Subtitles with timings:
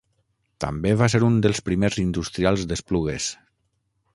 [0.63, 3.29] També va ser un dels primers industrials d'Esplugues.